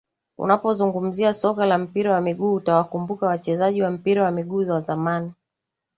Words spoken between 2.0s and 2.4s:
wa